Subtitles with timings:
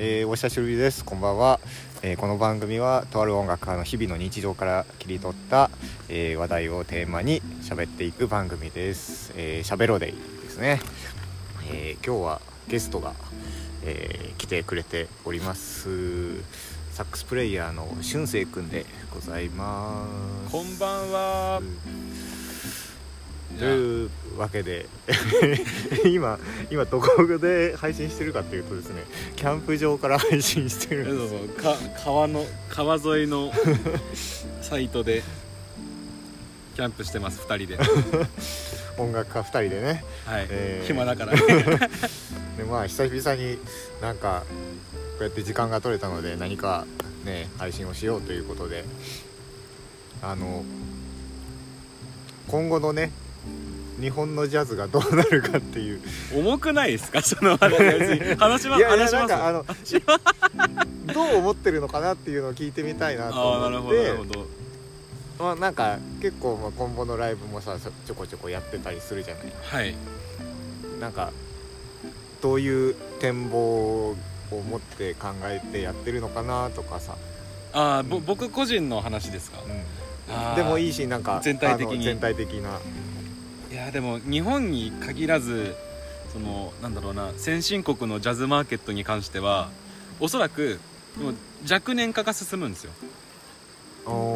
[0.00, 1.04] えーお久しぶりです。
[1.04, 1.58] こんばんは、
[2.02, 5.70] えーこの番組はとある音楽家の日々の日常から切り取った、
[6.08, 10.78] えー話題をテーマに喋っていく番組です、えー、しゃべろデイですね、
[11.72, 13.12] えー今日はゲストが、
[13.82, 15.88] えー来てくれております。
[16.92, 20.06] サックスプレイヤーの俊生くんでございま
[20.46, 20.52] す。
[20.52, 21.60] こんばんは。
[24.38, 24.86] わけで
[26.06, 26.38] 今
[26.70, 29.02] 今どこで配信してるかっていうとですね
[29.36, 33.52] キャンプ場から配信してるんですそうそうか川の川沿いの
[34.62, 35.22] サイトで
[36.76, 37.78] キャンプしてます二人で。
[38.98, 40.46] 音楽家2人でねはい。
[40.50, 41.38] えー暇だからね。
[42.58, 43.58] でまあ久々に
[44.02, 44.54] なんかこ
[45.20, 46.84] うやって時間が取れたので何か
[47.24, 48.84] ね配信をしようということで
[50.20, 50.64] あの
[52.48, 53.12] 今後のね
[54.00, 56.00] 日本のジャズがどうなるかっていう。
[56.34, 57.20] 重くないですか？
[57.22, 57.76] その話。
[58.36, 59.64] 話しまいやいやあの
[61.12, 64.38] どう思ってるのかなっていうのを聞いてみたいなとああなるほど思って。
[65.38, 67.76] まあなんか結構まあ今後のライブもさ
[68.06, 69.52] ちょこちょこやってたりするじゃない。
[69.62, 69.94] はい。
[71.00, 71.32] なんか
[72.42, 73.58] どういう展望
[74.10, 74.16] を
[74.50, 77.14] 持って考えてやってるのかなとかさ、
[77.72, 79.58] ああぼ僕個人の話ですか？
[80.30, 82.04] あーでもいいしなんか全体的に。
[82.04, 82.78] 全体的な
[83.70, 85.74] いやでも日本に限らず
[86.32, 89.70] そのなんだろうな先進国のジャズマーケットに関しては
[90.20, 90.80] おそらく
[91.16, 91.34] もう
[91.70, 92.92] 若年化が進むんですよ。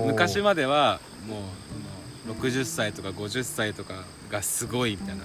[0.07, 1.39] 昔まではもう
[2.27, 5.23] あの60歳とか50歳とかがすごいみたいな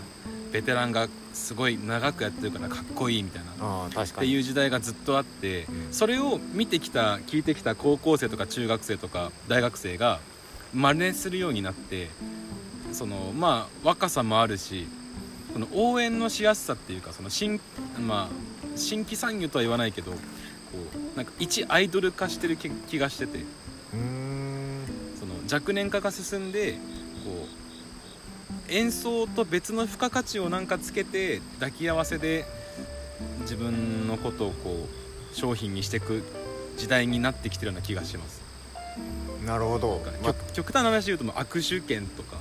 [0.52, 5.94] ベテランがすごい長くやってるからかっこいいみたいなっていう時代がずっとあってうん。
[5.94, 10.20] それを見てきた聞いてきた高校生とか中学生とか大学生が
[10.74, 12.10] 真似するようになって
[12.98, 14.88] そのまあ若さもあるし
[15.54, 17.62] この応援のしやすさっていうかその新,、
[18.00, 18.28] まあ、
[18.76, 20.18] 新規参入とは言わないけどこ
[21.16, 23.40] うなんか一アイドル化してる気気がしてて
[25.20, 26.74] その若年化が進んで
[27.24, 27.48] こ
[28.70, 32.46] う演奏と別の付加価値をなんかつけて抱き合わせで
[33.42, 34.88] 自分のことをこ
[35.32, 36.24] う商品にしていく
[36.78, 38.42] 時代になってきてるような気がします、
[39.46, 42.38] なるほど、ま極極端な話で言うと握手券とか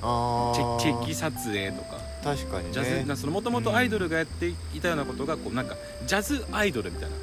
[0.00, 1.98] チェキ撮影とか。
[2.22, 2.72] 確かにね。
[2.72, 5.76] ジャズなそのもともとアイドルがやっていたようなことがこうなんか
[6.06, 7.16] ジャズアイドルみたいな。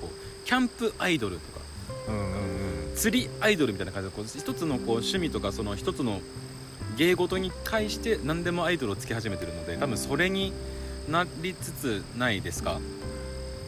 [0.00, 1.60] こうキャンプアイドルとか。
[2.08, 2.26] うんうんう
[2.92, 2.96] ん。
[2.96, 6.20] 釣りアイドルみたいな感じでこう一つのこう趣味とかその一つの
[6.96, 10.52] 芸事に対して何でもアイドルをつけ始めてるので多分それに
[11.08, 12.78] なりつつないですか？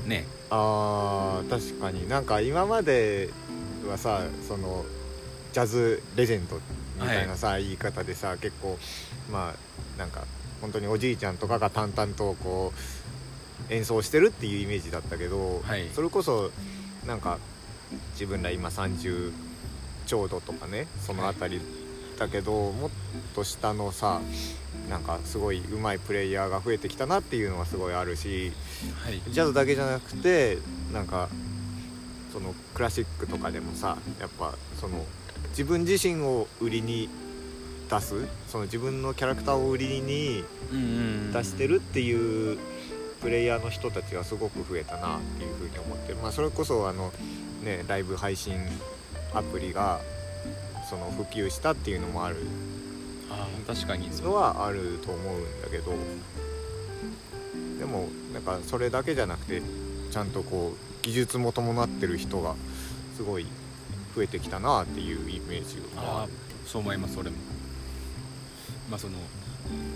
[0.07, 0.27] ね。
[0.51, 2.07] あー確かに。
[2.09, 3.31] なんか今まで
[3.89, 4.85] はさその
[5.53, 6.61] ジャズレジェンド
[7.03, 8.79] みたいなさ、言い方でさ結構
[9.31, 10.25] まあなんか
[10.61, 12.73] 本当におじいちゃんとかが淡々とこ
[13.71, 15.89] う演奏してるっていうイメージだったけど、はい。
[15.93, 16.51] それこそ
[17.07, 17.39] なんか
[18.13, 19.33] 自分ら今30
[20.07, 21.61] ちょうどとかねその辺り
[22.19, 22.91] だけど、もっ
[23.35, 24.21] と下のさ
[24.89, 28.53] なんかすごい上手いプレイヤーが増えてきたなっていうのはすごいあるし
[29.05, 29.21] はい。
[29.31, 30.59] ジャズだけじゃなくて
[30.93, 31.29] なんか
[32.33, 35.05] そのクラシックとかでもさやっぱその
[35.53, 37.09] 自分自身を売りに
[37.91, 38.15] 出す
[38.49, 40.45] その自分のキャラクターを売りに
[41.33, 42.59] 出してるっていう
[43.21, 46.17] プレイヤーの人たちがすごく増えたなっていうふうに思ってる。
[46.17, 47.13] まあそれこそあの
[47.63, 48.55] ねライブ配信
[49.35, 50.01] アプリが
[50.89, 52.37] その普及したっていうのもある。
[53.67, 54.11] 確かに。
[54.23, 55.93] のはあると思うんだけど
[57.79, 59.63] でもなんかそれだけじゃなくて
[60.11, 62.55] ちゃんとこう技術も伴ってる人が
[63.17, 63.47] すごい
[64.15, 66.03] 増えてきたなっていうイメージが。
[66.23, 67.37] あーそう思います俺も。
[68.91, 69.15] まあその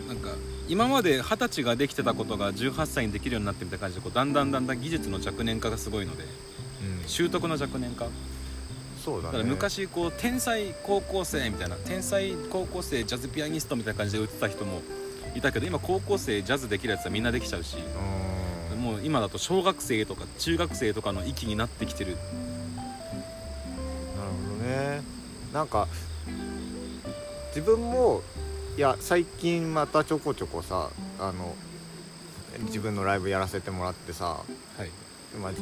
[0.09, 0.31] なんか
[0.69, 7.09] 今まで二十歳ができてたことが18歳にできるようになってみたいな感じでこうだんだんだんだん技術の若年化がすごいのでうん。
[7.09, 8.07] 習得の若年化。
[9.05, 9.33] そうだね。
[9.35, 14.83] だから昔こう天才高校生みたいな天才高校生ジャズピアニストみたいな感じで売ってた人も
[15.35, 17.77] いたけど今高校生ジャズできるやつはみんなできちゃうし
[18.73, 18.83] うん。
[18.83, 22.17] もう今だと小学生とか中学生とかの域になってきてる
[25.57, 25.89] なんか
[27.49, 28.21] 自分も
[28.77, 31.55] いや最近またちょこちょこさあの
[32.65, 34.91] 自分のライブやらせてもらってさ、はい。
[35.41, 35.53] まあ、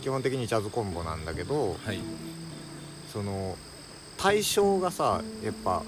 [0.00, 1.98] 基本的にジャズコンボなんだけどはい。
[3.12, 3.56] その
[4.16, 5.82] 対象がさやっぱ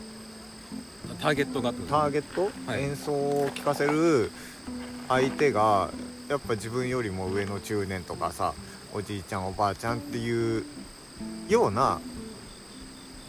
[1.22, 2.82] ターゲットがターゲット、はい。
[2.82, 4.30] 演奏を聴かせる
[5.08, 5.88] 相手が
[6.28, 8.52] やっぱ自分よりも上の中年とかさ
[8.92, 10.66] おじいちゃんおばあちゃんっていう
[11.48, 11.98] ような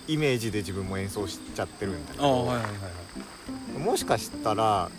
[0.10, 2.66] イメージで自分も演奏しちゃってるんだけど、はいはい
[3.80, 4.90] もしかしたら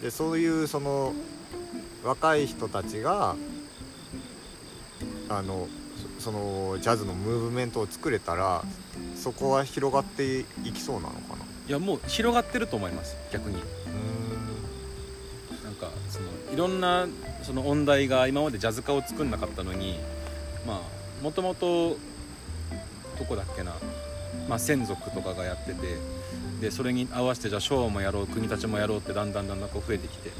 [0.00, 1.12] でそういうその
[2.04, 3.34] 若い人たちが
[5.28, 5.66] あの
[6.20, 8.62] そそのジャズのムーブメントを作れたら
[9.16, 11.44] そこは広がっていきそうなのかな？
[11.68, 13.56] いやもう広がってると思います逆に。
[13.56, 13.58] う
[15.64, 17.08] なんかそのいろんな
[17.42, 19.98] その音大が今までジャズ科を作んなかったのに
[20.64, 20.80] まあ
[21.24, 21.96] もともと
[23.18, 23.74] どこだっけな、
[24.48, 25.98] まあ、専属とかがやってて
[26.60, 30.30] でそれに合わせてじゃあショーもやろう国立もやろうってだんだんだんだんこう増えてきて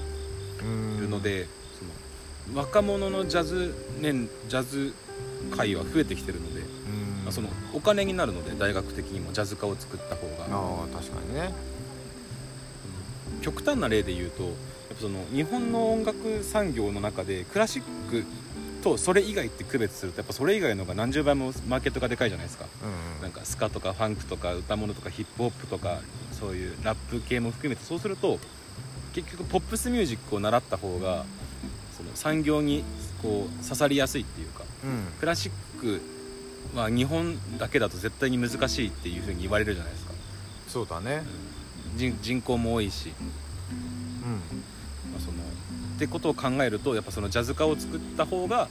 [1.00, 1.46] るので、
[1.78, 1.84] そ
[2.54, 4.94] の若者のジャズ年ジャズ
[5.56, 6.66] 界は増えてきてるので、うん。
[7.24, 10.44] まあ、そのお金になるので大学的にもジャズ科を作った方が。
[10.56, 11.52] ああ確かにね。
[13.40, 14.52] 極端な例で言うとやっ
[14.90, 18.24] ぱその日本の音楽産業の中でクラシック
[18.82, 22.66] とそれ以外って区別するとやっぱそれ以外の方が何十倍もマーケットがでかいじゃないですか。
[23.16, 26.00] うんなんかスカとかファンクとか歌物とかヒップホップとか
[26.32, 28.38] そういうラップ系も含めてそうすると
[29.14, 31.24] 結局ポップスミュージックを習った方が
[31.96, 32.84] その産業に
[33.22, 35.12] こう刺さりやすいっていうかうん。
[35.20, 36.00] クラシック
[36.76, 40.12] は日本だけだと絶対に難しいっていうふうに言われるじゃないですか。
[40.68, 41.22] そうだね。
[41.96, 43.12] 人人口も多いし。
[43.20, 44.62] うん
[45.94, 48.68] ってことを考えるとやっぱそのジャズ科を作った方が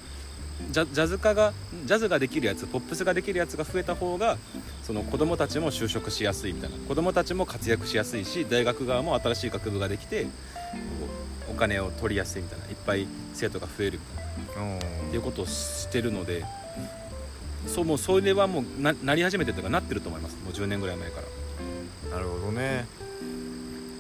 [0.70, 1.54] ジャジャズ科が
[1.86, 4.38] ジャズができるやつポップスができるやつが増えた方が
[4.84, 6.78] その子供たちも就職しやすいみたいな。
[6.78, 10.28] 子供たちも活躍しやすいし大学側も新しい学部ができて
[11.50, 12.66] お金を取りやすいみたいな。
[12.66, 14.78] いっぱい生徒が増えるみたいな。
[14.78, 14.80] っ
[15.12, 16.46] ていうことをしてるので
[17.68, 20.38] そうもうそれはもうななり始めてるというかなってると思います。
[20.44, 21.22] もう10年ぐらい前か
[22.10, 22.18] ら。
[22.18, 22.86] なるほどね。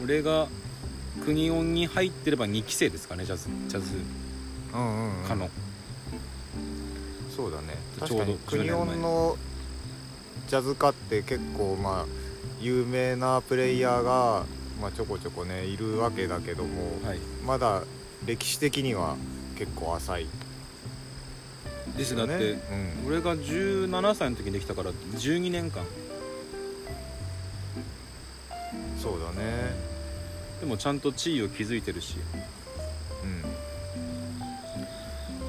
[0.03, 0.47] 俺が
[1.25, 3.87] 国音に入ってれば2期生ですかねジャズジャズ。
[5.27, 5.49] 科の。
[7.35, 7.77] そうだね。
[8.07, 9.37] ちょうど確かに10国音の
[10.47, 12.05] ジャズ科って結構まあ
[12.61, 14.45] 有名なプレイヤーが、
[14.81, 17.19] まあ、ちょこちょこねいるわけだけども、はい。
[17.45, 17.83] まだ
[18.25, 19.15] 歴史的には
[19.57, 20.27] 結構浅い。
[21.97, 25.83] ですだって、うん、俺が17歳の時にできたから12年間。
[29.01, 29.90] そうだね
[30.61, 32.15] でもちゃんと地位を築いてるし。
[33.23, 33.41] うん。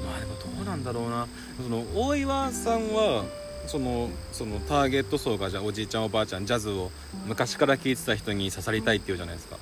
[0.05, 1.27] まあでもどうなんだろうな。
[1.63, 3.23] その大岩さんは
[3.67, 6.91] そのそのターゲット層がじゃあおじいちゃんおばあちゃんジャズを
[7.27, 9.57] 昔から聴いてた人に刺さりたいっていうじゃないですか。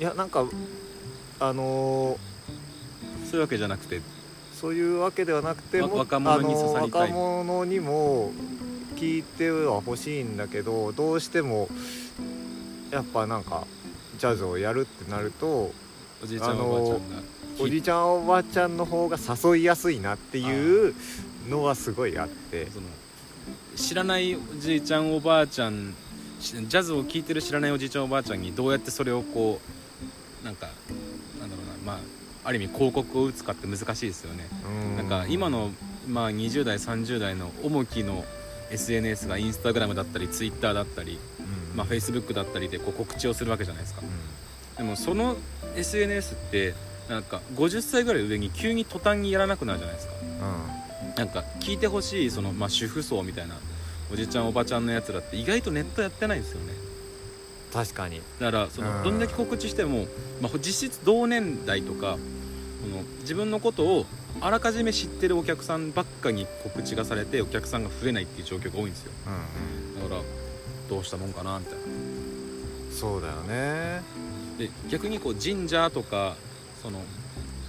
[0.00, 0.44] いやなんか
[1.38, 2.18] あのー
[3.26, 4.00] そういうわけじゃなくて。
[4.54, 7.10] そういうわけではなくて若者に刺さりたい。
[7.10, 8.30] あの若者にも
[8.94, 11.68] 聞いては欲しいんだけどどうしても
[12.92, 13.66] やっぱなんか
[14.22, 15.72] ジャズをやるってなると
[16.22, 17.22] おじいちゃんおばあちゃんが。
[17.58, 20.94] おじいちゃんおばあちゃんの方が誘いやすいなっていう
[21.50, 22.66] のはすごいあって。
[22.66, 22.86] その
[23.74, 25.92] 知らないおじいちゃんおばあちゃん
[26.38, 29.60] しジャズを聴いてる知らないおじいちゃんおばあちゃんにどうやってそれをこ
[30.40, 30.68] うなんか
[31.40, 31.98] なんだろうなまあ
[32.44, 34.48] ある意味広告を打つかって難しいですよね。
[34.64, 34.96] うん。
[34.98, 35.72] なんか今の、
[36.06, 38.24] まあ、20代30代の重きの
[38.70, 41.41] SNS がインスタグラムだったりツイッターだったり、うん
[41.74, 44.02] まあ、フェイスブックだったりでこう告知をするわけじゃないですか。
[44.02, 45.36] うでもその
[45.76, 46.74] SNS って
[47.08, 50.14] なんか50歳ぐらい上に急に途端にやらなくなるじゃないですか。
[50.14, 51.14] ん。
[51.16, 53.56] なんか聞いてほしいその、まあ、主婦層みたいな
[54.12, 56.72] おじちゃんおばちゃんのやつらって意外とネットやってないんですよね。
[57.72, 58.20] 確かに。
[58.38, 58.88] だからそうん。
[58.88, 60.06] のどんだけ告知しても、
[60.40, 62.18] まあ、実質同年代とか
[62.82, 64.06] その自分のことを
[64.40, 69.12] あらかじめ知ってるお客さんばっかに告知がされてお客さんが増えないっていう状況が多いんですよ。
[69.26, 70.08] うん。
[70.08, 70.22] だから
[70.92, 71.78] どうしたもんかなみたいな。
[71.84, 74.02] うんそうだよね。
[74.58, 76.36] で逆にこう神社とか
[76.82, 77.00] その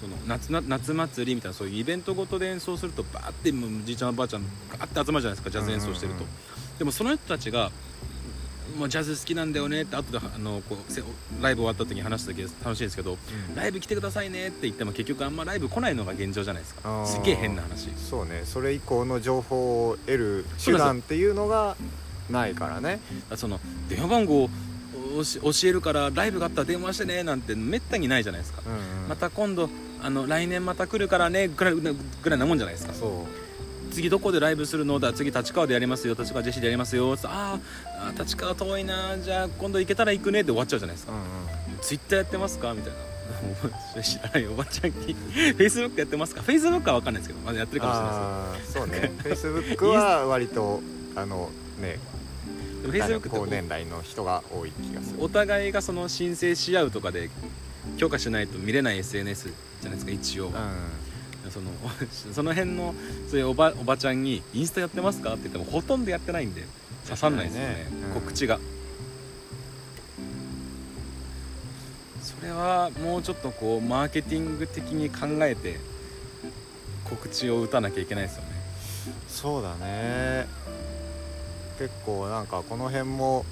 [0.01, 6.23] その夏な夏祭りみたいなそういうイベントごとで演奏するとバーってもうおじいちゃんおばあちゃんガーって集まるじゃないですかジャズ演奏してると、うん。
[6.23, 6.27] うん
[6.77, 7.71] でもその人たちが
[8.77, 11.03] もうジャズ好きなんだよねって後であのこうせ
[11.39, 13.17] ライブ終わった時に話した時楽しいんですけど
[13.55, 17.05] ライブ来てくださいねって言っても結局あんまライブ来ないのが現状じゃないですか。
[17.05, 17.89] すっげえ変な話。
[17.95, 18.41] そうね。
[18.45, 21.77] それ以降の情報を得る手段っていうのが
[22.33, 22.99] ないからね。
[23.37, 24.49] その電話番号を
[25.13, 28.73] 教えるからライブがあったら電話してねなんてめったにないじゃないですか、うん
[29.03, 29.09] うん。
[29.09, 29.69] また今度
[30.01, 32.93] あの来年また来るからねぐらいぐらいなもんじゃないですか。
[32.93, 33.09] そう。
[33.93, 35.13] 次どこでライブするのだ？
[35.13, 36.15] 次立川でやりますよ。
[36.17, 37.13] 立川ジェシーでやりますよ。
[37.13, 37.59] あー
[38.07, 39.15] あー立川遠いな。
[39.19, 40.41] じゃあ今度行けたら行くね。
[40.41, 41.79] って終わっちゃうじゃないですか、うんうん。
[41.79, 42.73] ツイッターやってますか？
[42.73, 42.99] みたいな。
[44.01, 45.13] 知らないおばちゃんに。
[45.13, 46.41] フェイスブックやってますか？
[46.41, 49.11] フェイスブックは分かんないですけどまだやってるかもしれないああそうね。
[49.21, 50.81] フェイスブックは割と
[51.15, 51.99] あのね。
[52.83, 55.23] フェイスブック高って年代の人が多い気がする。
[55.23, 57.29] お互いがその申請し合うとかで
[57.97, 59.47] 許可しないと見れない SNS
[59.81, 60.47] じゃないですか一応。
[60.47, 60.53] うん。
[61.51, 61.71] その
[62.33, 62.95] その辺の
[63.29, 66.63] そういうおばおばちゃんに「インスタやってますか?」って言ってもほとんどやってないんで
[67.05, 67.87] 刺さんないですよねね。
[68.07, 68.21] うん。
[68.21, 68.59] 告知が。
[72.21, 75.79] それはもうちょっとこうマーケティング的に考えて
[77.05, 78.47] 告知を打たなきゃいけないですよね。
[79.27, 80.47] そうだね
[81.79, 83.45] 結構なんかこの辺も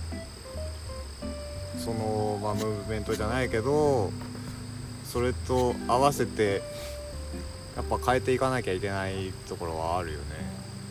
[1.78, 4.12] そのまあムーブメントじゃないけど
[5.06, 6.62] それと合わせて
[7.76, 10.26] やっぱ変えていかなきゃいけないところはあるよね。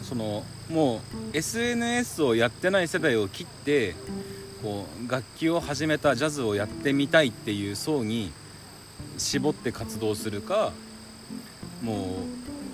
[0.02, 1.00] そのもう
[1.36, 3.94] SNS をやってない世代を切って
[4.62, 8.32] こう楽器を始めたジャズをやってみたいっていう層に
[9.18, 10.72] 絞って活動するか
[11.82, 12.24] も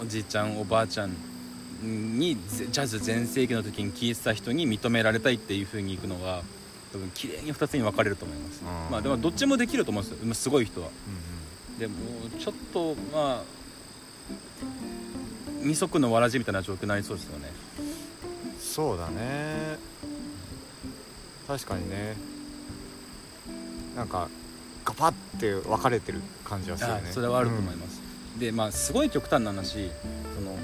[0.01, 1.17] うおじいちゃんおばあちゃん
[1.83, 6.43] にジャズ全盛期の時に聴いてた人に認められたいっていう風にいくのが
[6.93, 8.91] 多分綺麗に2つに分かれると思います、うん。
[8.91, 10.35] まあでもどっちもできると思うんですよ。
[10.35, 10.89] すごい人は。
[10.89, 11.95] うんでも
[12.39, 13.43] ちょっとまあ
[15.61, 17.51] 二足のわらじみたいな状況になりそうですよね。
[17.81, 19.79] うんそうだね。
[21.47, 22.17] 確かにね。
[23.95, 24.29] なんか
[24.85, 27.03] ガパッて分かれてる感じはするね。
[27.11, 28.01] あそれはあると思います、
[28.39, 29.91] でまあすごい極端な話
[30.35, 30.57] その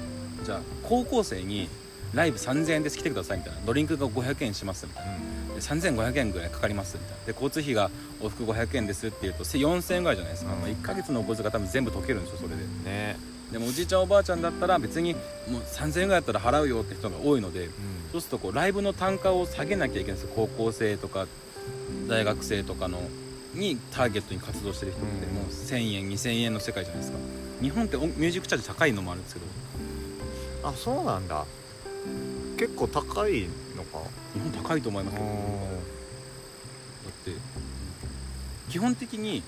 [0.43, 1.69] じゃあ高校生に
[2.13, 3.59] ライブ3000円です来てくださいみたいな。
[3.65, 5.13] ドリンクが500円しますみたいな。
[5.13, 5.55] うん。
[5.55, 7.25] で3500円ぐらいかかりますみたいな。
[7.25, 7.89] で交通費が
[8.21, 10.59] 往復500円ですっていうと4000円ぐらいじゃないですか、うん。
[10.59, 12.55] まあ、1ヶ月のお小遣い多分全部解けるんですよそれで。
[12.85, 13.17] ね。
[13.51, 15.19] でもおじいちゃんおばあちゃんだったら別にも
[15.59, 17.71] う3000円ぐらいだったら払うよって人が多いのでうん。
[18.11, 20.33] そうするとこうライブの単価を下げなきゃいけないんですよ。
[20.35, 21.27] 高校生とか
[22.07, 23.01] 大学生とかの
[23.53, 25.35] にターゲットに活動してる人ってうん。
[25.35, 27.17] もう1000円2000円の世界じゃないですか。
[27.61, 29.45] 日本って音ミュージックチャージ高いのもあるんですけど
[30.63, 31.45] あそうなんだ。
[32.57, 33.99] 結構高いのか？
[34.33, 35.29] 日本高いと思いますよだ
[37.09, 37.31] って
[38.69, 39.43] 基本的に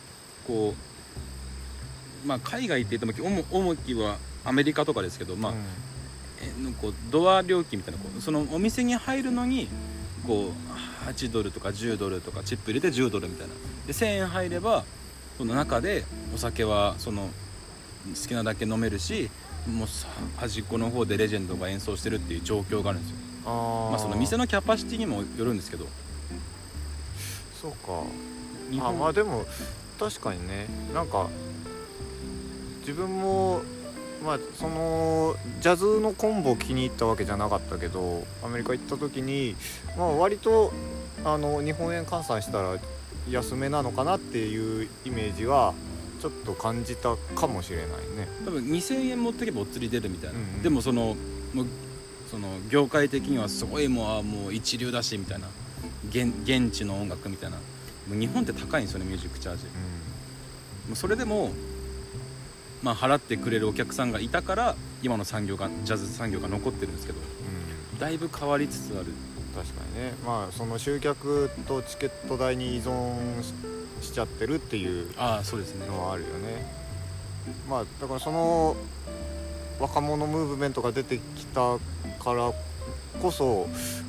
[0.48, 0.74] こ
[2.24, 5.58] うまあ海外って言っても主主にはアメリカとかですけどまあ、うん。
[6.42, 9.68] えのこうドア料金みたいなこうそのお店に入るのに
[10.28, 13.54] こう8ドルとか10ドルとかチップ入れて10ドルみたいな。
[13.88, 14.84] で1000円入れば
[15.38, 16.04] その中で
[16.34, 17.30] お酒はその
[18.14, 19.30] 好きなだけ飲めるし
[19.68, 20.08] もうさ
[20.38, 23.18] 端っこの方でレジェンドが演奏してるっていう状況があるんですよ。
[23.46, 23.90] あー。
[23.92, 25.88] まあその店のキャパシティにもよるんですけど。
[27.62, 28.04] そうか。
[28.72, 29.46] 日本あまあでも
[30.00, 30.68] 確かにね。
[30.94, 31.28] なんか
[32.82, 33.62] 自分も
[34.24, 39.56] まあそのジャズのコンボを気に入ったわけじゃなかったけどアメリカ行った時に
[39.98, 40.72] まあ割と
[41.24, 42.78] あの日本円換算したら
[43.30, 45.74] 安めなのかなっていうイメージは
[46.26, 48.28] ちょっと感じたかもしれないね。
[48.46, 50.62] 多分2000円持ってけばお釣り出るみたいな、うんうん。
[50.64, 51.16] でもその
[51.54, 51.68] もう
[52.32, 55.48] その業界的にはすごいもうあもう一流だしみたいな。
[56.10, 57.58] 現現地の音楽みたいな。
[57.58, 59.66] もう日本って高いんですよねミュージックチャージ。
[59.66, 61.52] もうそれでも
[62.82, 67.26] まあ払ってくれるお客さんがいたから今の産業がジャズ産業が残ってるんですけどうん、
[67.94, 69.06] うんだいぶ変わりつつある。
[69.56, 70.14] 確かにね。
[70.26, 73.14] まあその集客とチケット代に依存
[74.02, 76.66] ししちゃってるっていうのはあるよね。
[77.70, 78.76] まあだからその
[79.80, 81.78] 若者ムーブメントが出てきた
[82.24, 82.52] から
[83.22, 83.68] こそ、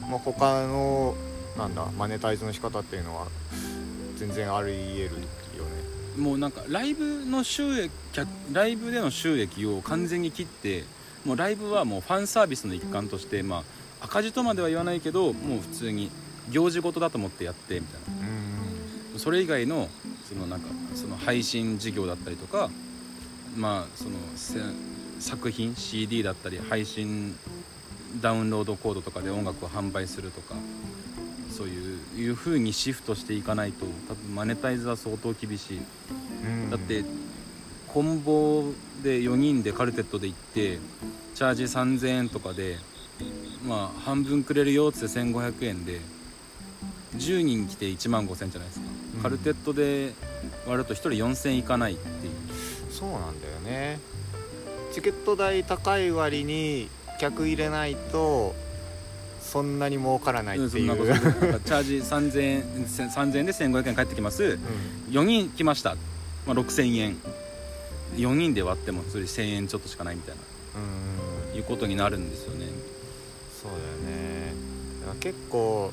[0.09, 1.15] まあ、他の
[1.57, 3.27] なんだマネタイズの仕方っていうのは
[4.17, 5.27] 全然あり得るよね。
[6.17, 10.85] もうなんかライブの収益客ライブでの収益を完全に切って
[11.25, 13.65] もうライブはもうファンサービスの一環としてま
[14.01, 16.11] あ赤字とまでは言わないけどもう普通に
[16.51, 18.56] 行事事だと思ってやってみたいな
[19.19, 19.89] それ以外の
[20.29, 22.71] そのなんかその配信事業だったりとか
[23.57, 24.59] まあそのせ
[25.19, 27.37] 作品 CD だったり配信
[28.21, 30.55] ダウンロードコードとかで音楽を販売するとか
[31.51, 35.81] そういういう風にシフトしていかないと多分マネタイズは相当厳しい。
[36.45, 36.71] うん。
[36.71, 37.05] だって
[37.89, 40.79] コンボで4人でカルテットで行って
[41.35, 42.79] チャージ3000円とかで
[43.67, 46.01] まあ半分くれるよっつって1500円で
[47.17, 49.23] 10人来て1万5000円じゃないですか、うん。
[49.23, 50.13] カルテットで
[50.67, 52.33] 割ると1人4000円いかないっていう。
[52.91, 54.01] そうなんだよね。
[54.93, 56.89] チケット代高い割に
[57.21, 58.55] 客入れないと
[59.41, 61.61] そんなに儲からないっていう、うんそんなこと。
[61.61, 64.43] チャージ3000円3000円で1500円返ってきます。
[64.43, 65.15] うん。
[65.15, 65.97] 4人来ました、
[66.47, 67.17] まあ、6000円。
[68.17, 70.41] 4人で割ってもそれ1000円ちょっとしかないみたいな。
[71.53, 71.57] うん。
[71.57, 72.67] いうことになるんですよね。
[73.63, 74.55] そうだよね。
[75.21, 75.93] 結構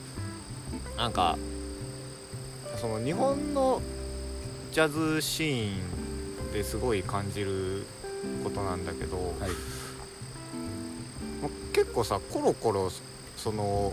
[1.04, 1.38] なんか
[2.78, 3.82] その日本の
[4.72, 7.86] ジャズシーンですごい感じる
[8.42, 9.28] ことなんだけど、はい。
[11.42, 12.90] ま結構さコロコロ
[13.36, 13.92] その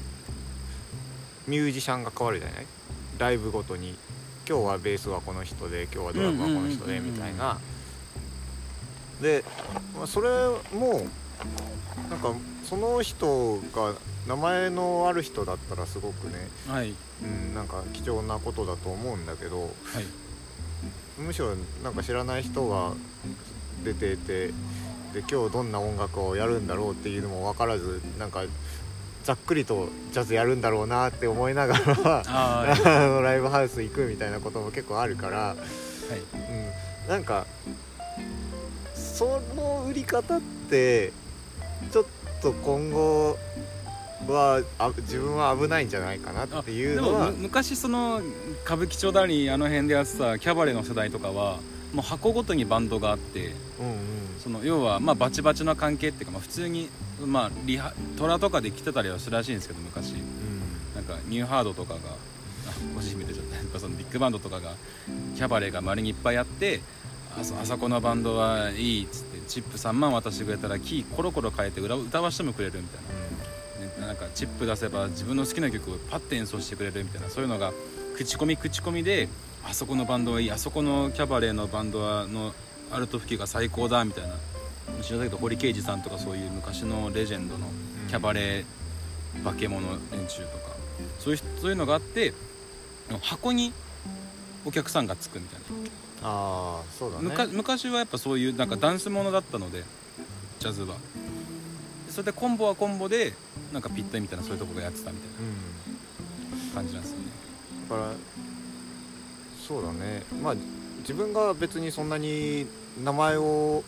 [1.49, 2.67] ミュージシャンが変わるじゃない？
[3.19, 3.97] ライブごとに
[4.49, 7.59] 今日はベースはこの人で今日はドラムはこの人でみたいな。
[9.21, 9.45] で、
[9.97, 10.29] まあ、それ
[10.73, 11.09] も
[12.09, 12.33] なんか
[12.65, 13.95] その人が
[14.31, 16.35] 名前のある人だったらすごくね、
[16.69, 16.95] はい。
[17.23, 19.71] うん、なんか貴重なことだと思うんだけどはい。
[21.21, 22.93] むしろなんか知らない人が
[23.85, 24.55] 出ててで
[25.29, 28.45] 今日どんな音楽をやるんだろうっていうのも分からずなんか
[29.25, 32.23] ざっくりとジャズやるんだろうなって思いながら
[33.21, 35.65] ライブハウス行くみたいなことも結構あるから、ーは
[36.17, 36.21] い。
[37.05, 37.47] うん、なんか
[38.95, 41.13] その売り方って
[41.91, 42.05] ちょっ
[42.41, 43.37] と今後
[44.29, 47.27] はあ自分は危ないんじゃないかなっていうでのは。
[47.27, 48.21] もむ昔その
[48.65, 51.59] 歌舞伎町だりあの辺でやってたキャバレーの世代とかは
[51.93, 53.97] もう箱ごとにバンドがあってうんうん。
[54.39, 56.89] その要はまあバチバチの関係っていうか、まあ、普通に
[57.25, 60.15] まあリハトラとかで来てたりはするらしいんですけど昔。
[60.95, 63.57] なんかニューハードとかがあ個人名出ちゃった。
[63.57, 64.73] やっぱそのビッグバンドとかが
[65.37, 66.81] キャバレーが周りにいっぱいあって
[67.39, 73.30] あそあそこのバンドはいいっつってチップ3万渡してくれたらキーコロコロ変えて歌歌わしてもくれるみたいな、ね、
[74.11, 77.73] なんかチップ出せば自分の好きな曲をパッて演奏してくれるみたいなそういうのが
[78.17, 79.29] 口コミ口コミで
[79.65, 82.53] あそこのバンドはいいあそこのキャバレーのバンドはの
[82.91, 84.35] アルト吹きが最高だみたいな
[85.01, 87.69] 知らないけど堀圭司さんとかそういう昔のレジェンドの
[88.09, 90.75] キャバレー化け物連中とか
[91.21, 92.35] そういう人そういうのがあって
[93.23, 93.73] 箱に
[94.65, 95.61] お客さんがつくみたい
[96.23, 97.53] な、ああそうだね。
[97.53, 99.85] 昔はやっぱそういうなんかダンスものだったので
[100.59, 100.97] ジャズは。
[100.97, 101.30] で
[102.21, 103.33] それでコンボはコンボで
[103.73, 106.69] なんかピッタリみたいなそういうとこがやってたみたいうん。
[106.69, 107.25] な感じなんですよね。
[107.89, 108.13] だから
[109.67, 110.23] そうだね。
[110.43, 110.55] まあ
[110.99, 112.67] 自分が別にそんなに
[113.03, 113.83] 名前を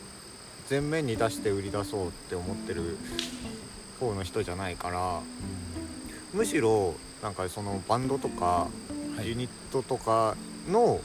[0.71, 2.97] 前面に出して売り出そうって思ってる
[4.01, 5.21] 方の人じゃないから
[6.33, 8.69] むしろなんかそのバンドとかは
[9.23, 9.29] い。
[9.29, 10.37] ユニットとか
[10.71, 11.03] の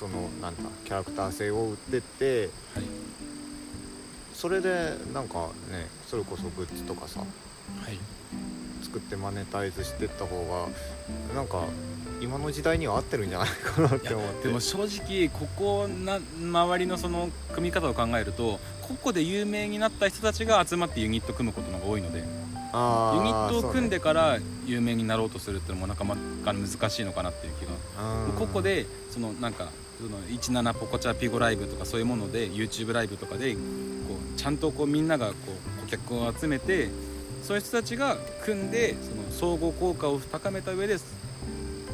[0.00, 2.84] そのなんだキャラクター性を売ってってはい
[4.44, 7.98] それでなんかねそれこそグッズとかさはい。
[8.82, 10.36] 作ってマネタイズしてった方
[11.32, 11.62] がなんか
[12.20, 14.48] 今の時代には合ってるんじゃないかなって思って。
[14.48, 22.30] でも正直ここな周りのその組み方を考えると個々で有名になった人たちが集まってユニット組むことの方が多いのでユニ
[22.74, 27.72] あットを組んででから有名になろうとするっていうのもなかなか難しいのかなっていう気が。
[28.38, 33.56] 個々でそのなんかその17ポコチャピゴライブとかそういうもので YouTube ライブとかで
[34.36, 35.34] ちゃんとこうみんながこ
[35.78, 36.90] う顧客を集めて
[37.42, 40.96] そういう人たちが組んでその総合効果を高めた上で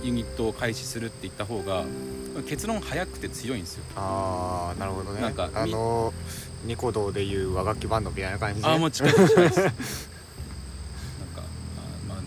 [0.03, 1.85] ユニットを開始するっていった方が
[2.47, 3.85] 結論早くて強いんですよ。
[3.97, 5.21] ああなるほどね。
[5.21, 6.15] なんかあの
[6.65, 8.67] ニコ動でいう和楽器バンドみたいな感じで。
[8.69, 9.61] ああもう近い近いです。
[9.61, 9.73] なんか
[11.39, 11.41] あ
[12.09, 12.19] まあ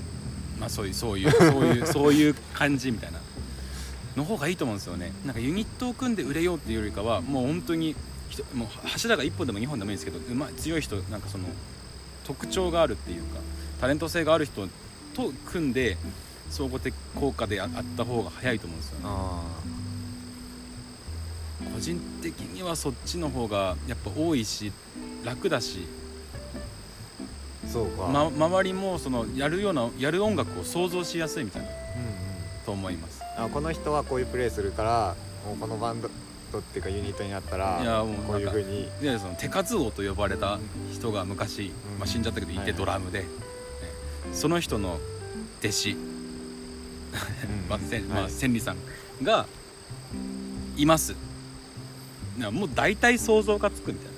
[0.59, 3.19] まあそういうそういうそういうそういう感じみたいな
[4.17, 5.13] の方がいいと思うんですよね。
[5.25, 7.95] なんかユニットを組んで売れようっていうよりかはもう本当に
[8.53, 11.45] もう柱が1本でも2本でもいいんですけどう強い人なんかその
[12.23, 13.39] 特徴があるっていうか
[13.79, 14.67] タレント性がある人
[15.13, 15.97] と組んで
[16.49, 19.05] 総合的効果でああった方が早いと思うんですよね。
[19.07, 19.43] あ
[21.73, 24.71] 個人的にはそっちの方がやっぱ多いし
[25.23, 31.73] 楽だしーそうか、ま、周りもそのやるようなやる音楽を想像しやすいみたいなうん
[32.65, 33.21] と思います。
[33.37, 35.15] うん、あこの人はこういうプレーするから
[35.45, 36.09] もうこのバンド
[36.59, 38.89] っていうかユニットになったらいやもうこういうふうに。
[39.01, 40.59] でその手数王と呼ばれた
[40.91, 41.99] 人が昔、うん。
[41.99, 42.73] まあ、死んじゃったけどいてはい。
[42.73, 43.25] ドラムで、ね。
[44.31, 44.99] その人の
[45.59, 45.97] 弟子、うん。
[47.69, 48.31] まあ千まあ、はい。
[48.31, 48.77] 千里さん
[49.23, 49.45] が
[50.77, 51.15] います。
[52.37, 54.13] なもう大体想像がつくみたいな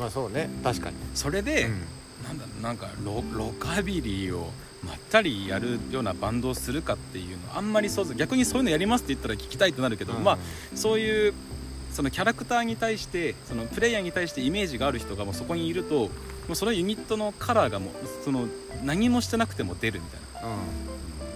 [0.00, 0.48] まあそうね。
[0.64, 1.82] 確かに、それで、うん。
[2.24, 4.50] なんだなんかロロカビリーを
[4.84, 10.24] まったりやるようなバンドをするかっていうのあんまり想像逆にそういうのやりますって言ったら聞きたいってなるけど、うん。
[10.24, 10.38] まあ
[10.74, 11.34] そういう
[11.92, 16.08] そのキャラクターに対してそのプレイヤーに対してイメージがある人がもうそこにいるとも
[16.52, 18.48] うそのユニットのカラーがもうその
[18.84, 20.48] 何もしてなくても出るみたいな。
[20.48, 20.56] うん。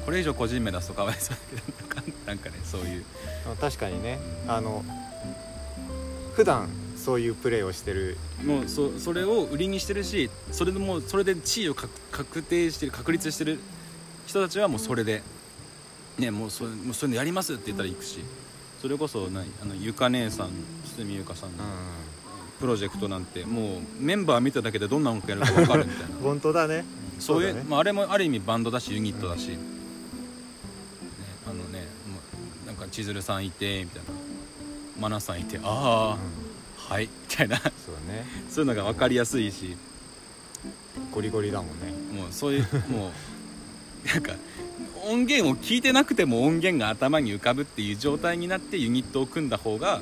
[0.04, 3.04] これ以上個人名出すとかわいそうだけどなんかねそういう。
[3.50, 4.18] うん確かにね。
[4.44, 4.84] うんあの
[6.34, 8.16] 普段そういうプレーをしてる。
[8.44, 13.58] もうそそれを売りにしてるしそれでもうそれで地位を確確定してる確立してる
[14.26, 15.22] 人たちはもうそれで
[16.18, 18.20] ねもうそれもうそういうのやりますって言ったら行くし
[18.80, 20.50] それこそ何あのゆか姉さん
[20.96, 21.64] 堤ゆかさんの
[22.60, 26.16] プロジェクトなんてもうメンバー見ただけでどんな音楽やるか分かるみたいな。
[26.22, 26.84] 本当だね。
[27.18, 27.64] そういうね。
[27.68, 29.58] まあ、あれもある意味バンドだしユニットだし、ね、
[31.46, 31.86] あのね
[32.66, 34.08] なんか千鶴さんいてみたいな。
[35.00, 37.58] マナさんいてああ、はいみたいな。
[37.58, 37.68] そう
[38.08, 38.26] だね。
[38.50, 39.76] そういうのが分かりやすいし。
[41.12, 41.92] ゴリゴリだもんね。
[42.20, 43.12] もうそういうも
[44.04, 44.32] うなんか
[45.06, 50.00] 音源を聞いてなくても音源が頭に浮かぶっていう状態になってユニットを組んだ方が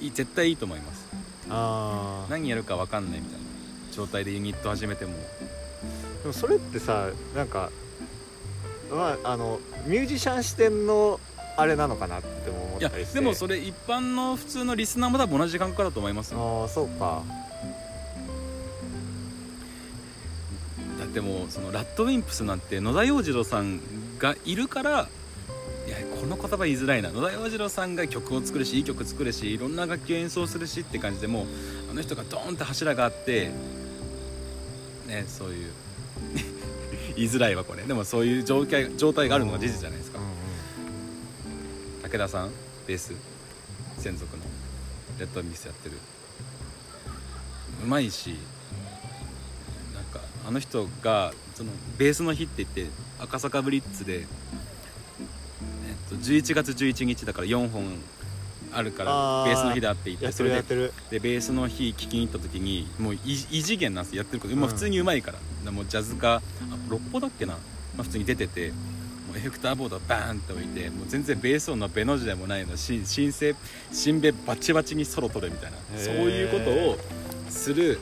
[0.00, 1.06] いい絶対いいと思います。
[1.50, 3.44] ああ何やるか分かんないみたいな
[3.92, 5.12] 状態でユニット始めても。
[6.22, 7.70] でもそれってさなんか
[8.90, 11.20] まああのミュージシャン視点の
[11.56, 13.14] あれなのかなっても思ったりして。
[13.14, 16.62] でもそれ一般の普通のリスナーも多分同じ感覚だと思いますよ。
[16.62, 17.22] ああそうか。
[20.98, 23.80] だってもうそのラッドウィンプスなんて野田洋次郎さん
[24.20, 25.08] がいるから
[25.86, 27.10] いやこの言葉言いづらいな。
[27.10, 31.46] 野田洋次郎さんが曲を作るしいい曲作るしいろんな楽器を演奏するしって感じでもう
[31.90, 33.50] あの人がドーンって柱があって
[35.08, 35.72] ねそういう
[37.16, 37.82] 言いづらいわこれ。
[37.82, 40.18] でもそういう状態状態があるのが事実じゃないですか。
[40.18, 42.10] うんうん。
[42.10, 42.50] 武田さん
[42.86, 43.12] ベース
[43.98, 44.42] 専属の
[45.18, 45.96] レッドウィンプスやってる。
[47.82, 48.36] うまいし
[49.94, 52.86] なんかあの人がそのベースの日って言って
[53.22, 54.26] 赤坂ブリッツで、えっ
[56.08, 57.84] と、11月11日だから4本
[58.72, 60.92] あるからベースの日だって言っててそれでるやってる。
[61.10, 65.38] でベースの日聴きに行った時にもう異異次元なんですよやってること、まあ、うん普通にうまいから。
[65.64, 66.40] でもうジャズかあ
[66.88, 67.58] 六歩だっけな、ま
[68.00, 73.54] あ、普通に出ててもうエフェクターボードバーンって置いてもう全然ベース音のベの字でもないのし新生
[73.92, 75.78] 新ベバチバチにソロ取るみたいな。
[75.98, 76.98] そういうことを
[77.50, 77.98] する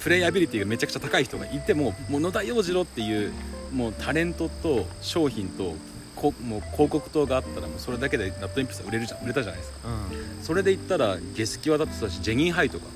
[0.00, 3.32] プレイアビリティがめちゃくちゃ高い人がいてももう野田洋次郎っていう
[3.74, 5.74] もうタレントと商品と
[6.14, 9.88] こもう広告塔があったらもうそれだけでラッドインプスは売れるじゃん売れたじゃないですか。
[9.88, 10.44] うん。
[10.44, 12.86] それで言ったらゲスキはだってそうだしジェニーハイとか。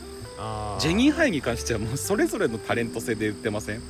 [0.78, 3.82] ジェニーハイに関してはもうそれぞれのタレント性で売ってません、うん。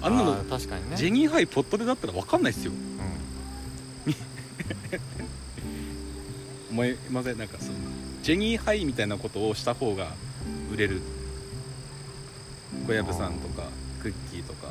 [0.00, 0.96] あんなのー確かにね。
[0.96, 2.72] ジェニーハイポットでだったら分かんないっすよ。
[2.72, 2.74] う
[6.70, 7.72] 思いません なんかその
[8.22, 10.14] ジェニーハイみたいなことをした方が
[10.72, 11.00] 売れる。
[12.86, 13.64] 小籔さんとか
[14.02, 14.68] クッキーとか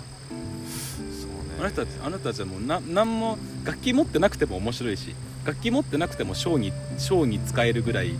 [1.60, 5.16] あの人たちあの人たちはもうな何も楽器持ってなくても面白いし
[5.46, 8.14] 楽器持ってなくてもショーにショーに使えるぐらい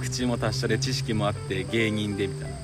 [0.00, 2.56] 口も達者で知識もあって芸人でみたいな、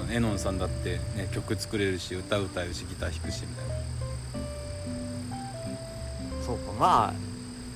[0.00, 3.70] まあ、エノンさんだって、ね、曲作れるし歌歌えるしギター弾くしみたいな。
[6.44, 7.14] そうかまあ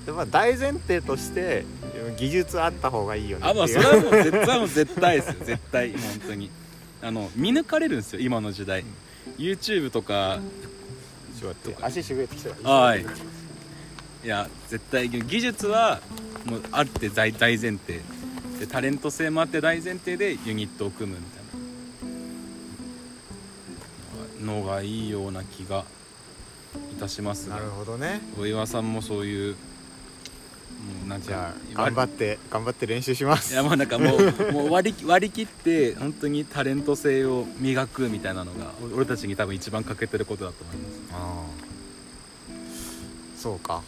[0.06, 1.64] でも大前提として
[2.16, 5.34] 技術あった方がいいよねあまあそれはもう絶対もう絶対ですよ。
[5.44, 6.50] 絶対本当に。
[7.02, 8.82] あの見抜かれるんですよ今の時代
[9.38, 10.40] YouTube とか
[11.40, 11.84] ちょっと待って。
[11.84, 13.02] 足しぐれてきたはい。
[13.02, 16.00] いや絶対技術は
[16.46, 18.00] もうあって大大前提。
[18.58, 21.42] でタレント性もあって大前提でユニットを組むみたい
[24.46, 24.54] な。
[24.54, 25.84] のがいいような気が
[26.92, 27.56] いたしますが。
[27.56, 28.20] なるほどね。
[28.38, 29.56] お岩さんもそういう
[31.08, 33.52] なんかじゃあ頑張って頑張って練習します。
[33.52, 40.94] いやまあなんかもう もう割り割り切って本当にタレント性を磨くみたいなのがお俺たちに多分一番欠けてることだと思います。
[41.12, 43.40] あー。
[43.40, 43.82] そうか。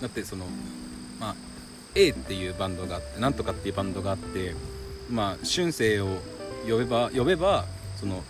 [0.00, 0.46] だってその
[1.18, 1.34] まあ
[1.94, 4.54] A っていうバンドがあってなんとかっていうバンドがあって
[5.10, 6.20] まあ春生を
[6.68, 7.64] 呼べば呼べば
[7.98, 8.22] その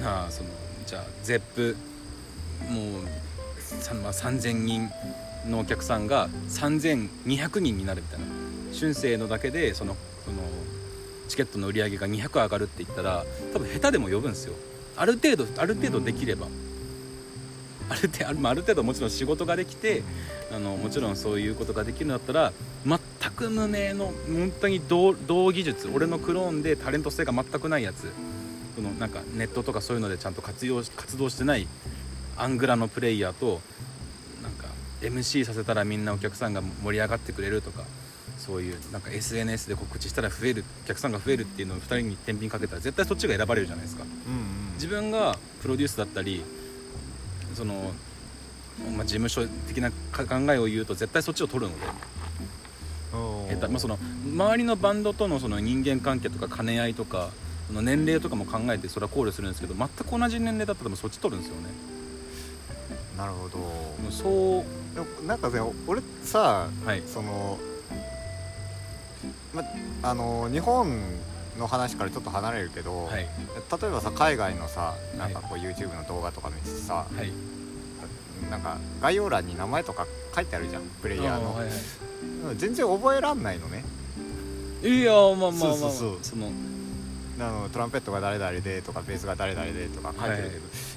[0.00, 0.48] なあその
[0.86, 1.76] じゃあゼップ
[2.68, 3.10] もう、さ
[4.02, 4.90] ま、3000人
[5.48, 8.26] のお客さんが3200人になるみたいな。
[8.72, 10.38] 春生のだけでそのその
[11.28, 14.54] チケットの売り上げが200上がるって言ったら多分下手でも呼ぶんですよ。
[14.96, 16.46] ある程度ある程度できれば。
[17.88, 20.02] ある程度ある程度もちろん仕事ができて
[20.50, 22.52] あのもちろんそういうことができるんだったら
[22.86, 22.98] 全
[23.32, 25.14] く無名の本当に同
[25.52, 28.10] 技術俺のクローンでタレント性が全くないやつ。
[28.74, 31.68] そのなんかネットとかそういうのでちゃんと活用活動してない
[32.42, 33.60] アングラのプレイヤーと
[34.42, 34.66] なんか
[35.00, 37.84] MC させたらみんなお客さんが盛り上がってくれるとか
[38.36, 44.02] そういうなんか SNS で告知したら増えるお客さんが増えるっていうのを2人に天秤かけたら絶対そっちが選ばれるじゃないですか。
[44.02, 44.36] うんう
[44.72, 44.74] ん。
[44.74, 46.42] 自分がプロデュースだったり
[47.54, 47.92] その、
[48.96, 51.86] まあ、事務所的なか考えを言うと絶対そっちを取るので。
[53.68, 57.28] まあ、その周りのバンドとのその人間関係とか兼ね合いとか
[57.68, 61.91] その年齢とかも考えてそれは考慮するんですけど全く同じ年齢だったらそっち取るんですよね
[63.22, 63.58] なるほど。
[64.10, 67.02] そでもなんかね俺さうはい。
[67.06, 67.56] その
[69.54, 69.62] ま
[70.02, 70.90] あの日本
[71.56, 73.20] の話からちょっと離れるけど、はい。
[73.20, 77.30] 例えばさ海外のさなんかこう YouTube の動画とか見てさ、はい。
[78.50, 82.56] なんか概要欄に名前とか書いてあるじゃんプレイヤーの、あはいはい。
[82.56, 83.84] 全然覚えらんないのね。
[84.82, 86.18] いやまあまあまあ、まあ、そうそうそう。
[86.22, 86.50] その
[87.38, 90.91] あのトランペットが誰々でとかベースが誰々でとか書いてるけど、ね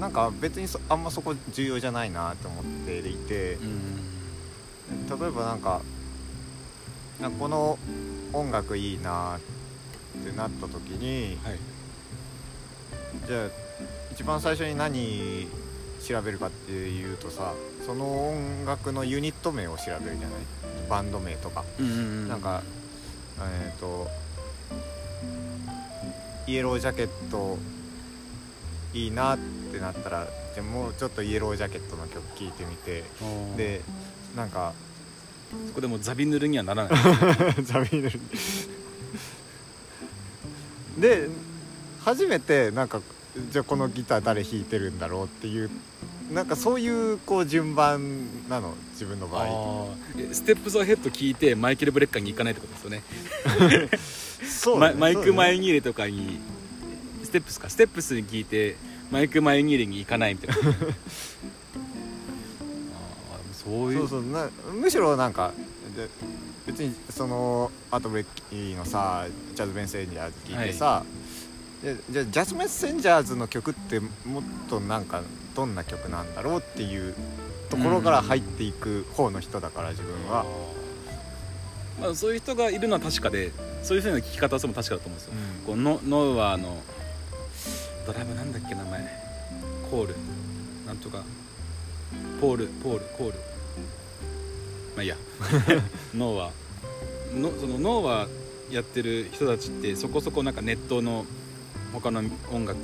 [0.00, 3.54] なんか別にそあんまそこ重要じゃないなと思っていて。
[3.54, 4.04] うん
[5.06, 5.82] 例えばなんか
[7.20, 7.78] なんかこの
[8.32, 9.40] 音楽いいなっ
[10.24, 11.58] てなった時にはい。
[13.26, 13.48] じゃあ
[14.12, 15.46] 一番最初に何
[16.02, 17.52] 調べるかっていうとさ
[17.84, 20.88] その音楽のユニット名を調べるじゃない？
[20.88, 22.62] バンド名とか、うんなんか
[23.42, 24.08] えっ、と
[26.46, 27.58] イエロージャケット
[28.94, 29.38] いいなっ
[29.72, 33.04] てなったらじてもうちょっとイエロージャケットの曲聴いてみて
[33.56, 33.80] で
[34.36, 34.72] なんか
[35.68, 36.92] そこでもうザビ塗るにはならない。
[37.64, 38.20] ザビーヌル
[40.98, 41.28] で
[42.00, 43.00] 初めてなんか
[43.50, 45.70] じゃあこのギター誰弾いてるんだろうっていう
[46.32, 49.94] なんかそういうこう順番なの自分の場合。
[50.32, 53.02] ステップスアヘッド聞いてマイケル・ブレッカーに行かないってことですよね。
[54.46, 55.36] そうだねママイク・そうだね。
[55.38, 56.40] マイニーレとかに
[57.28, 57.68] ステップスか。
[57.68, 58.76] ステップスに聞いて
[59.10, 60.54] マイク・マイニーレに行かないみたいな。
[63.52, 63.98] そういう。
[64.00, 64.22] そうそう。
[64.22, 65.52] なむしろなんか
[65.94, 66.08] で
[66.66, 71.04] 別にそのアートブレッキーのさジャズ・メッセンジャーズ聞いてさ、
[71.82, 74.06] でじゃあジャズ・メッセンジャーズの曲っても
[74.40, 75.20] っとなんか
[75.54, 77.14] どんな曲なんだろうっていう
[77.68, 80.46] ところから入っていく方の人だから自分は、
[82.00, 85.32] まあ、そういう人がいるのは確かでそういうふうな聞き方をするのも確かだと思うんですよ。
[85.34, 85.66] うん。
[85.66, 86.82] こうノノウアーの
[88.08, 89.06] ドラムなんだっけ名前。
[89.90, 90.14] コール。
[90.86, 91.22] なんとか。
[92.40, 92.66] ポール。
[92.82, 93.04] ポール。
[93.18, 93.34] コール。
[94.96, 95.16] まあいいや。
[96.16, 101.26] ノウアーのそのノウアーやってる人たちってそこそこなんかネットの
[101.92, 102.78] 他の音楽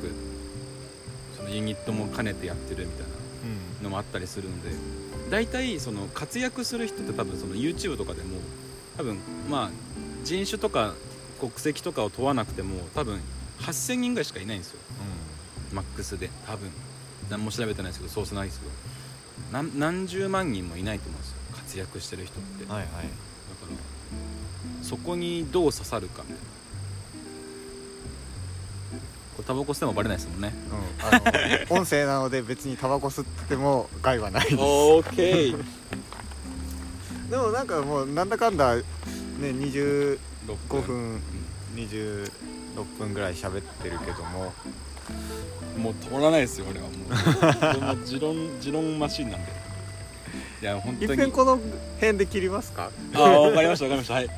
[1.39, 3.13] そのユニットも兼ねてやってるみたいな
[3.83, 4.73] のもあったりするので。
[5.31, 8.37] 大体その活躍する人って多分その YouTube とかでも
[8.99, 9.17] 多分
[9.49, 9.71] まあ
[10.23, 10.93] 人種とか
[11.41, 13.19] 国籍とかを問わなくても多分
[13.61, 14.81] 8000人ぐらいしかいないんですよ
[15.75, 16.31] マックスで。
[16.47, 16.71] 多分。
[17.31, 18.73] 何も調べてないですけどそうそうないですけど。
[19.53, 21.37] 何何十万人もいないと思うんですよ。
[21.57, 22.65] 活躍してる人って。
[22.65, 22.83] だかはい。
[22.85, 23.05] はいら
[24.83, 26.43] そこにどう刺さるかみたいな。
[29.37, 30.55] これタバコ吸ってもバレないですもんね。
[31.01, 34.57] うん、あの音声なので別にタバコ吸ってても害はないです。
[34.61, 35.65] オーケー
[37.31, 38.83] でもなんかもうなんだかんだね
[39.41, 41.21] 25 6分
[41.75, 42.31] 26
[42.99, 44.53] 分ぐらい喋ってるけども
[45.77, 46.87] もう通らないですよ俺は。
[47.95, 49.53] もう持論持論マシンなんで。
[50.63, 51.21] いや本一当に。
[51.21, 51.59] 遍この
[52.01, 52.91] 辺で切りますか？
[53.15, 54.15] ああ分かりました分かりました。
[54.15, 54.31] はい。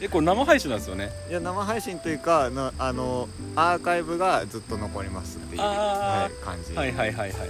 [0.00, 1.10] えこれ生配信なんですよね？
[1.30, 7.48] いや生配信というかなあのアーカイブがずっと残りますっていう、あはい、感じ、はいはいはいはいはいはい。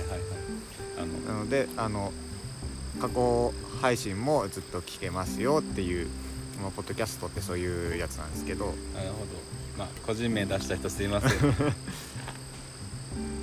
[0.99, 1.01] あ
[1.31, 1.35] の。
[1.35, 2.13] なのであの
[3.01, 6.07] 過去配信もずっと聞けますよっていう、
[6.63, 8.67] まあ、ポッドキャストってそういうやつなんですけど。
[8.67, 8.77] なる
[9.09, 9.53] ほど。
[9.79, 11.31] まあ個人名出した人すいません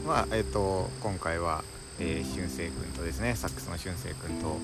[0.10, 1.64] まあえっ、と今回は、
[2.00, 4.58] えー、俊生君とですねサックスの俊生君と、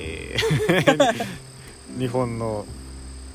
[0.00, 1.26] えー
[1.96, 2.66] 日本の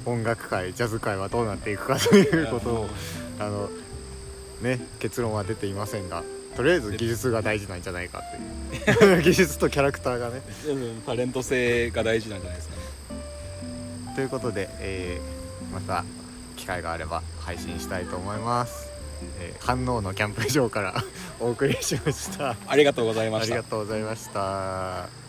[0.06, 2.90] 音楽界ジャズ界はどうなっていくかということを
[3.40, 3.70] あの
[4.62, 6.24] ね結論は出ていませんが
[6.58, 9.22] とりあえず技術が大事なんじゃないかっていう。
[9.24, 10.42] 技術とキャラクターがね。
[10.68, 12.82] うんタレント性が大事なんじゃないですかね。
[14.16, 16.04] ということで、えーまた
[16.58, 18.89] 機会があれば配信したいと思います、
[19.40, 21.04] えー反応のキャンプ場から
[21.40, 22.56] お送りしました。
[22.68, 23.54] ありがとうございました。
[23.56, 25.29] ありがとうございました